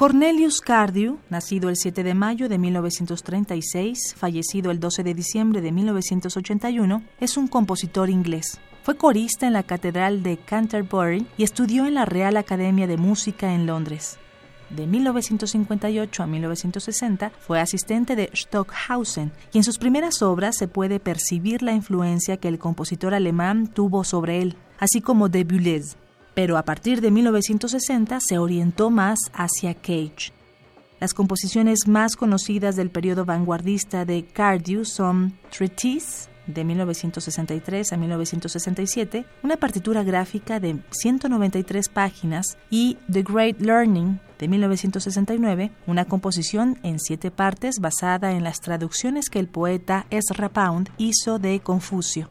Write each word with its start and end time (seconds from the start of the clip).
Cornelius 0.00 0.62
Cardew, 0.62 1.18
nacido 1.28 1.68
el 1.68 1.76
7 1.76 2.02
de 2.02 2.14
mayo 2.14 2.48
de 2.48 2.56
1936, 2.56 4.14
fallecido 4.16 4.70
el 4.70 4.80
12 4.80 5.04
de 5.04 5.12
diciembre 5.12 5.60
de 5.60 5.72
1981, 5.72 7.02
es 7.20 7.36
un 7.36 7.46
compositor 7.48 8.08
inglés. 8.08 8.58
Fue 8.82 8.96
corista 8.96 9.46
en 9.46 9.52
la 9.52 9.62
Catedral 9.62 10.22
de 10.22 10.38
Canterbury 10.38 11.26
y 11.36 11.42
estudió 11.42 11.84
en 11.84 11.92
la 11.92 12.06
Real 12.06 12.38
Academia 12.38 12.86
de 12.86 12.96
Música 12.96 13.52
en 13.52 13.66
Londres. 13.66 14.16
De 14.70 14.86
1958 14.86 16.22
a 16.22 16.26
1960 16.26 17.32
fue 17.38 17.60
asistente 17.60 18.16
de 18.16 18.30
Stockhausen 18.34 19.32
y 19.52 19.58
en 19.58 19.64
sus 19.64 19.76
primeras 19.76 20.22
obras 20.22 20.56
se 20.56 20.66
puede 20.66 20.98
percibir 20.98 21.60
la 21.60 21.74
influencia 21.74 22.38
que 22.38 22.48
el 22.48 22.58
compositor 22.58 23.12
alemán 23.12 23.66
tuvo 23.66 24.02
sobre 24.04 24.40
él, 24.40 24.56
así 24.78 25.02
como 25.02 25.28
de 25.28 25.44
Boulez 25.44 25.98
pero 26.40 26.56
a 26.56 26.62
partir 26.62 27.02
de 27.02 27.10
1960 27.10 28.18
se 28.26 28.38
orientó 28.38 28.88
más 28.88 29.18
hacia 29.34 29.74
Cage. 29.74 30.32
Las 30.98 31.12
composiciones 31.12 31.80
más 31.86 32.16
conocidas 32.16 32.76
del 32.76 32.88
periodo 32.88 33.26
vanguardista 33.26 34.06
de 34.06 34.24
Cardew 34.24 34.86
son 34.86 35.34
Treatise, 35.50 36.30
de 36.46 36.64
1963 36.64 37.92
a 37.92 37.96
1967, 37.98 39.26
una 39.42 39.58
partitura 39.58 40.02
gráfica 40.02 40.60
de 40.60 40.78
193 40.88 41.90
páginas, 41.90 42.56
y 42.70 42.96
The 43.12 43.22
Great 43.22 43.60
Learning, 43.60 44.18
de 44.38 44.48
1969, 44.48 45.72
una 45.86 46.06
composición 46.06 46.78
en 46.82 47.00
siete 47.00 47.30
partes 47.30 47.80
basada 47.80 48.32
en 48.32 48.44
las 48.44 48.62
traducciones 48.62 49.28
que 49.28 49.40
el 49.40 49.48
poeta 49.48 50.06
Ezra 50.08 50.48
Pound 50.48 50.88
hizo 50.96 51.38
de 51.38 51.60
Confucio. 51.60 52.30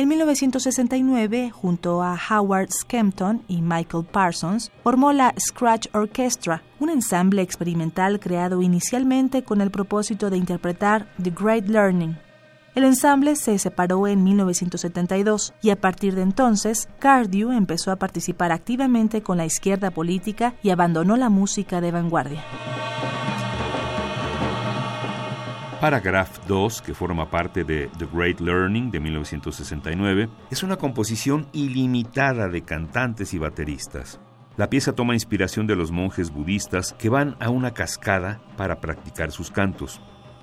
En 0.00 0.08
1969, 0.08 1.50
junto 1.50 2.02
a 2.02 2.18
Howard 2.30 2.70
Skempton 2.70 3.42
y 3.48 3.60
Michael 3.60 4.06
Parsons, 4.10 4.72
formó 4.82 5.12
la 5.12 5.34
Scratch 5.38 5.88
Orchestra, 5.92 6.62
un 6.78 6.88
ensamble 6.88 7.42
experimental 7.42 8.18
creado 8.18 8.62
inicialmente 8.62 9.44
con 9.44 9.60
el 9.60 9.70
propósito 9.70 10.30
de 10.30 10.38
interpretar 10.38 11.06
The 11.22 11.34
Great 11.38 11.66
Learning. 11.66 12.16
El 12.74 12.84
ensamble 12.84 13.36
se 13.36 13.58
separó 13.58 14.06
en 14.06 14.24
1972 14.24 15.52
y 15.60 15.68
a 15.68 15.78
partir 15.78 16.14
de 16.14 16.22
entonces, 16.22 16.88
Cardew 16.98 17.52
empezó 17.52 17.92
a 17.92 17.96
participar 17.96 18.52
activamente 18.52 19.20
con 19.20 19.36
la 19.36 19.44
izquierda 19.44 19.90
política 19.90 20.54
y 20.62 20.70
abandonó 20.70 21.18
la 21.18 21.28
música 21.28 21.82
de 21.82 21.92
vanguardia. 21.92 22.42
Paragraph 25.80 26.40
2, 26.46 26.82
que 26.82 26.92
forma 26.92 27.30
parte 27.30 27.64
de 27.64 27.88
The 27.96 28.06
Great 28.12 28.40
Learning 28.40 28.90
de 28.90 29.00
1969, 29.00 30.28
es 30.50 30.62
una 30.62 30.76
composición 30.76 31.46
ilimitada 31.54 32.48
de 32.48 32.60
cantantes 32.60 33.32
y 33.32 33.38
bateristas. 33.38 34.20
La 34.58 34.68
pieza 34.68 34.92
toma 34.92 35.14
inspiración 35.14 35.66
de 35.66 35.76
los 35.76 35.90
monjes 35.90 36.32
budistas 36.32 36.92
que 36.98 37.08
van 37.08 37.34
a 37.40 37.48
una 37.48 37.72
cascada 37.72 38.42
para 38.58 38.78
practicar 38.78 39.32
sus 39.32 39.50
cantos. 39.50 40.02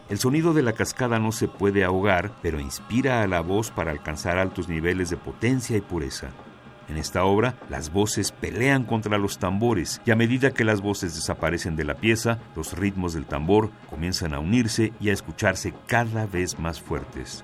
El 0.10 0.18
sonido 0.18 0.56
de 0.56 0.64
la 0.64 0.74
cascada 0.74 1.20
no 1.20 1.32
se 1.32 1.48
puede 1.48 1.84
ahogar, 1.84 2.32
pero 2.42 2.60
inspira 2.60 3.22
a 3.22 3.28
la 3.28 3.42
voz 3.42 3.70
para 3.70 3.92
alcanzar 3.92 4.40
altos 4.40 4.68
niveles 4.68 5.12
de 5.12 5.18
potencia 5.18 5.78
y 5.78 5.82
pureza. 5.82 6.32
En 6.90 6.98
esta 6.98 7.26
obra, 7.26 7.56
las 7.70 7.92
voces 7.92 8.32
pelean 8.32 8.84
contra 8.84 9.18
los 9.18 9.40
tambores 9.40 10.02
y 10.06 10.12
a 10.12 10.16
medida 10.16 10.52
que 10.52 10.64
las 10.64 10.82
voces 10.82 11.16
desaparecen 11.16 11.76
de 11.76 11.84
la 11.84 11.96
pieza, 11.96 12.40
los 12.56 12.78
ritmos 12.78 13.14
del 13.14 13.26
tambor 13.26 13.72
comienzan 13.90 14.34
a 14.34 14.40
unirse 14.40 14.94
y 15.00 15.10
a 15.10 15.14
escucharse 15.14 15.74
cada 15.86 16.26
vez 16.26 16.60
más 16.60 16.80
fuertes. 16.80 17.44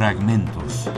Fragmentos. 0.00 0.88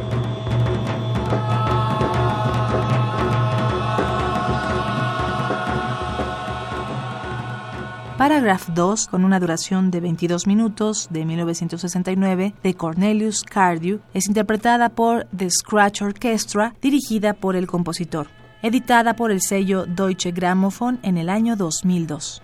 Paragraph 8.17 8.69
2, 8.69 9.09
con 9.09 9.25
una 9.25 9.41
duración 9.41 9.91
de 9.91 9.99
22 9.99 10.47
minutos, 10.47 11.09
de 11.11 11.25
1969, 11.25 12.55
de 12.63 12.75
Cornelius 12.75 13.43
Cardew, 13.43 13.99
es 14.15 14.29
interpretada 14.29 14.89
por 14.91 15.27
The 15.37 15.51
Scratch 15.51 16.03
Orchestra, 16.03 16.73
dirigida 16.81 17.35
por 17.35 17.57
el 17.57 17.67
compositor, 17.67 18.29
editada 18.63 19.17
por 19.17 19.33
el 19.33 19.41
sello 19.41 19.85
Deutsche 19.85 20.31
Grammophon 20.31 21.01
en 21.03 21.19
el 21.19 21.29
año 21.29 21.57
2002. 21.57 22.41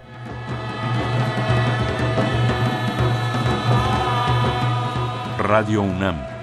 Radio 5.39 5.83
UNAM 5.83 6.38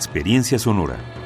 Experiencia 0.00 0.58
Sonora. 0.58 1.19